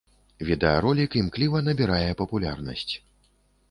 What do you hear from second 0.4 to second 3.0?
Відэаролік імкліва набірае папулярнасць.